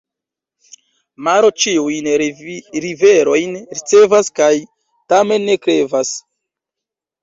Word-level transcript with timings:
Maro 1.27 1.51
ĉiujn 1.65 2.09
riverojn 2.23 3.55
ricevas 3.77 4.35
kaj 4.43 4.53
tamen 5.15 5.49
ne 5.53 5.63
krevas. 5.65 6.19